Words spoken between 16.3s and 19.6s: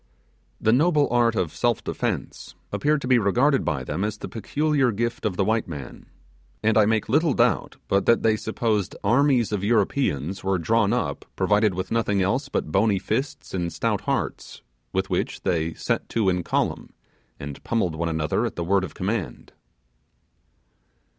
column, and pummelled one another at the word of command.